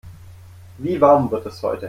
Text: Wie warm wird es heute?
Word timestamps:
Wie 0.79 0.99
warm 0.99 1.29
wird 1.29 1.45
es 1.45 1.61
heute? 1.61 1.79